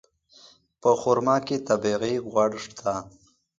[0.81, 2.93] په خرما کې طبیعي غوړ شته.